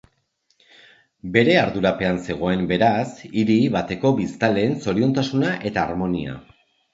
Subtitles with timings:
[1.35, 3.03] Bere ardurapean zegoen, beraz,
[3.43, 6.37] hiri bateko biztanleen zoriontasuna eta harmonia.